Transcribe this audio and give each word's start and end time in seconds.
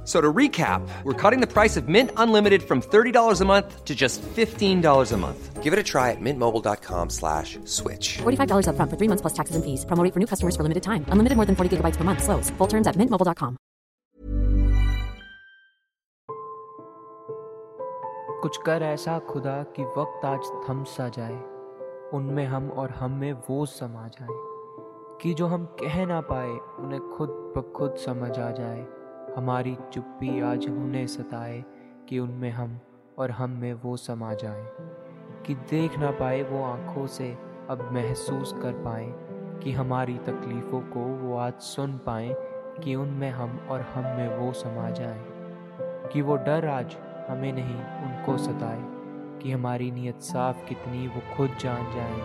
So 0.06 0.20
to 0.20 0.32
recap, 0.32 0.82
we're 1.04 1.20
cutting 1.22 1.40
the 1.40 1.50
price 1.52 1.76
of 1.76 1.88
Mint 1.88 2.10
Unlimited 2.16 2.62
from 2.62 2.80
$30 2.80 3.40
a 3.40 3.44
month 3.44 3.84
to 3.84 3.94
just 4.02 4.22
$15 4.36 5.12
a 5.12 5.16
month. 5.16 5.62
Give 5.64 5.72
it 5.72 5.80
a 5.80 5.82
try 5.92 6.12
at 6.12 6.20
mintmobile.com 6.20 7.10
slash 7.10 7.58
switch. 7.64 8.18
$45 8.22 8.68
upfront 8.72 8.90
for 8.92 8.96
three 9.00 9.08
months 9.08 9.22
plus 9.26 9.34
taxes 9.40 9.56
and 9.56 9.64
fees. 9.64 9.84
Promo 9.84 10.04
rate 10.04 10.14
for 10.14 10.20
new 10.20 10.30
customers 10.34 10.54
for 10.56 10.62
limited 10.68 10.84
time. 10.84 11.04
Unlimited 11.14 11.36
more 11.42 11.46
than 11.50 11.56
40 11.56 11.76
gigabytes 11.76 11.96
per 11.96 12.04
month. 12.04 12.22
Slows. 12.22 12.50
Full 12.60 12.68
terms 12.68 12.86
at 12.92 12.96
mintmobile.com. 13.02 13.56
कुछ 18.42 18.56
कर 18.66 18.82
ऐसा 18.82 19.18
खुदा 19.28 19.62
कि 19.76 19.82
वक्त 19.96 20.24
आज 20.24 20.50
थम 20.68 20.82
सा 20.94 21.08
जाए 21.16 21.36
उनमें 22.14 22.44
हम 22.46 22.68
और 22.82 22.90
हम 22.98 23.12
में 23.20 23.32
वो 23.48 23.64
समा 23.66 24.06
जाए 24.18 24.34
कि 25.22 25.32
जो 25.40 25.46
हम 25.52 25.64
कह 25.80 26.04
ना 26.06 26.20
पाए 26.30 26.50
उन्हें 26.84 27.00
खुद 27.16 27.28
ब 27.56 27.62
खुद 27.76 27.94
समझ 28.04 28.30
आ 28.38 28.50
जाए 28.60 28.84
हमारी 29.35 29.77
चुप्पी 29.93 30.41
आज 30.41 30.67
उन्हें 30.67 31.07
सताए 31.07 31.63
कि 32.09 32.19
उनमें 32.19 32.51
हम 32.51 32.79
और 33.19 33.31
हम 33.31 33.49
में 33.49 33.73
वो 33.73 33.97
समा 33.97 34.33
जाए, 34.33 34.65
कि 35.45 35.55
देख 35.55 35.97
ना 35.99 36.11
पाए 36.11 36.41
वो 36.43 36.63
आँखों 36.63 37.07
से 37.07 37.37
अब 37.69 37.89
महसूस 37.91 38.53
कर 38.53 38.73
पाए 38.73 39.05
कि 39.63 39.71
हमारी 39.71 40.17
तकलीफ़ों 40.17 40.81
को 40.81 40.99
वो 40.99 41.37
आज 41.37 41.53
सुन 41.53 41.97
पाए 41.97 42.35
कि 42.83 42.95
उनमें 42.95 43.29
हम 43.31 43.59
और 43.69 43.81
हम 43.81 44.03
में 44.03 44.37
वो 44.37 44.51
समा 44.53 44.89
जाए, 44.89 45.23
कि 46.13 46.21
वो 46.21 46.35
डर 46.35 46.67
आज 46.67 46.97
हमें 47.29 47.53
नहीं, 47.53 47.79
उनको 48.03 48.37
सताए, 48.37 48.83
कि 49.39 49.51
हमारी 49.51 49.91
नीयत 49.91 50.21
साफ़ 50.21 50.65
कितनी, 50.65 51.07
वो 51.07 51.35
खुद 51.37 51.57
जान 51.59 51.91
जाए 51.91 52.21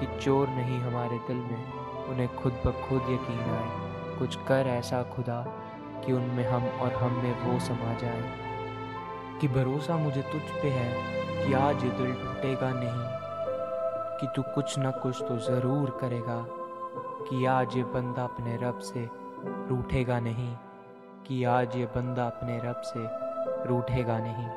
कि 0.00 0.20
चोर 0.20 0.48
नहीं 0.48 0.78
हमारे 0.78 1.18
दिल 1.18 1.36
में, 1.36 1.72
उन्हें 2.04 2.36
खुद 2.36 2.52
ब 2.66 2.72
खुद 2.88 3.02
यकीन 3.02 3.54
आए, 3.54 3.70
कुछ 4.18 4.36
कर 4.36 4.66
ऐसा 4.66 5.02
खुदा 5.02 5.46
कि 6.04 6.12
उनमें 6.12 6.44
हम 6.46 6.66
और 6.80 6.92
हम 6.94 7.12
में 7.22 7.32
वो 7.42 7.58
समा 7.60 7.92
जाए, 7.94 8.22
कि 9.40 9.48
भरोसा 9.48 9.96
मुझे 9.96 10.22
तुझ 10.22 10.42
पे 10.52 10.68
है 10.68 10.90
कि 11.38 11.52
आज 11.54 11.84
ये 11.84 11.90
दिल 11.90 12.12
टूटेगा 12.14 12.70
नहीं, 12.74 13.06
कि 14.20 14.26
तू 14.36 14.42
कुछ 14.54 14.78
ना 14.78 14.90
कुछ 15.00 15.22
तो 15.22 15.36
ज़रूर 15.40 15.98
करेगा, 16.00 16.44
कि 17.28 17.44
आज 17.46 17.76
ये 17.76 17.82
बंदा 17.94 18.24
अपने 18.24 18.56
रब 18.62 18.78
से 18.84 19.08
रूठेगा 19.68 20.18
नहीं, 20.20 20.54
कि 21.26 21.42
आज 21.46 21.76
ये 21.76 21.86
बंदा 21.96 22.26
अपने 22.26 22.58
रब 22.58 22.80
से 22.84 23.06
रूठेगा 23.68 24.18
नहीं। 24.18 24.48